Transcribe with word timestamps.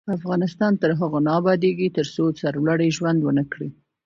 افغانستان 0.17 0.73
تر 0.81 0.91
هغو 0.99 1.19
نه 1.25 1.31
ابادیږي، 1.39 1.87
ترڅو 1.97 2.23
سرلوړي 2.39 2.89
ژوند 2.97 3.19
ونه 3.23 3.43
کړو. 3.51 3.67